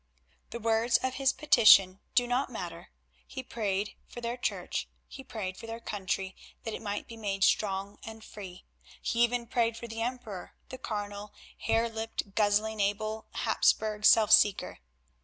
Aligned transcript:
The 0.49 0.59
words 0.59 0.97
of 1.03 1.13
his 1.21 1.31
petition 1.31 1.99
do 2.15 2.25
not 2.25 2.49
matter. 2.51 2.89
He 3.27 3.43
prayed 3.43 3.93
for 4.07 4.19
their 4.19 4.35
Church; 4.35 4.87
he 5.07 5.23
prayed 5.23 5.57
for 5.57 5.67
their 5.67 5.79
country 5.79 6.35
that 6.63 6.73
it 6.73 6.81
might 6.81 7.05
be 7.07 7.15
made 7.17 7.43
strong 7.43 7.99
and 8.01 8.23
free; 8.23 8.65
he 8.99 9.21
even 9.23 9.45
prayed 9.45 9.77
for 9.77 9.87
the 9.87 10.01
Emperor, 10.01 10.55
the 10.69 10.79
carnal, 10.79 11.35
hare 11.59 11.87
lipped, 11.87 12.33
guzzling, 12.33 12.79
able 12.79 13.27
Hapsburg 13.35 14.03
self 14.03 14.31
seeker. 14.31 14.79